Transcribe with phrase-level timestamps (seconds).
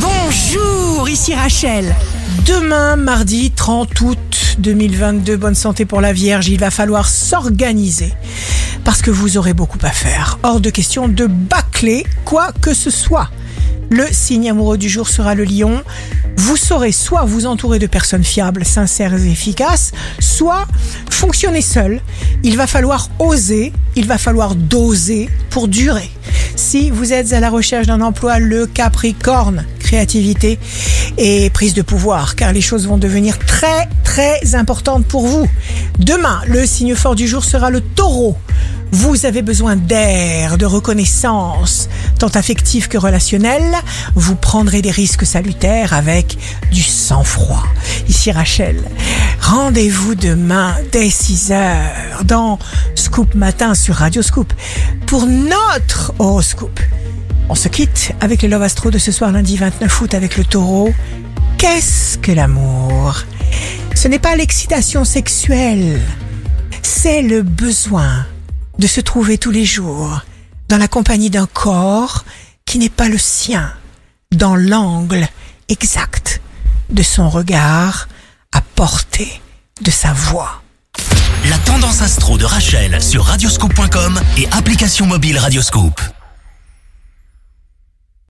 [0.00, 1.94] Bonjour, ici Rachel.
[2.46, 8.12] Demain, mardi 30 août 2022, bonne santé pour la Vierge, il va falloir s'organiser
[8.84, 10.38] parce que vous aurez beaucoup à faire.
[10.42, 13.28] Hors de question de bâcler quoi que ce soit.
[13.90, 15.82] Le signe amoureux du jour sera le lion.
[16.36, 20.66] Vous saurez soit vous entourer de personnes fiables, sincères et efficaces, soit
[21.10, 22.00] fonctionner seul.
[22.44, 26.10] Il va falloir oser, il va falloir doser pour durer.
[26.56, 30.58] Si vous êtes à la recherche d'un emploi, le Capricorne, créativité
[31.16, 35.48] et prise de pouvoir, car les choses vont devenir très très importantes pour vous.
[35.98, 38.36] Demain, le signe fort du jour sera le taureau.
[38.92, 43.62] Vous avez besoin d'air, de reconnaissance, tant affectif que relationnel.
[44.14, 46.36] Vous prendrez des risques salutaires avec
[46.70, 47.64] du sang-froid.
[48.08, 48.82] Ici Rachel.
[49.40, 52.58] Rendez-vous demain dès 6 heures dans
[52.94, 54.52] Scoop Matin sur Radio Scoop
[55.06, 56.80] pour notre horoscope.
[57.48, 60.44] On se quitte avec le Love Astro de ce soir lundi 29 août avec le
[60.44, 60.92] taureau.
[61.56, 63.22] Qu'est-ce que l'amour?
[63.94, 66.00] Ce n'est pas l'excitation sexuelle,
[66.82, 68.26] c'est le besoin
[68.78, 70.20] de se trouver tous les jours
[70.68, 72.24] dans la compagnie d'un corps
[72.66, 73.72] qui n'est pas le sien,
[74.30, 75.26] dans l'angle
[75.68, 76.42] exact
[76.90, 78.08] de son regard,
[78.52, 79.40] à portée
[79.80, 80.62] de sa voix.
[81.48, 86.00] La tendance astro de Rachel sur radioscope.com et application mobile Radioscope.